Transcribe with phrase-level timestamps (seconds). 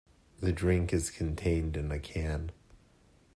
[0.39, 2.51] The drink is contained in a can.